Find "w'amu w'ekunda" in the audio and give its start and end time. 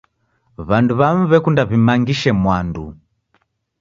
0.99-1.61